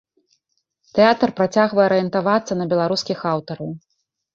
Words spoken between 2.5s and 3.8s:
на беларускіх аўтараў.